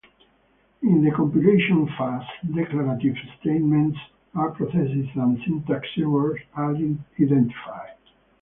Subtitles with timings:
[0.81, 3.99] In the compilation phase, declarative statements
[4.33, 7.97] are processed and syntax errors are identified.